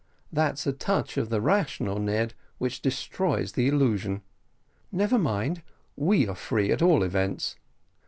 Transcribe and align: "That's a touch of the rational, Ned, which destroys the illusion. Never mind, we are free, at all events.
"That's 0.33 0.65
a 0.65 0.73
touch 0.73 1.15
of 1.15 1.29
the 1.29 1.39
rational, 1.39 1.99
Ned, 1.99 2.33
which 2.57 2.81
destroys 2.81 3.51
the 3.51 3.67
illusion. 3.67 4.23
Never 4.91 5.19
mind, 5.19 5.61
we 5.95 6.27
are 6.27 6.33
free, 6.33 6.71
at 6.71 6.81
all 6.81 7.03
events. 7.03 7.55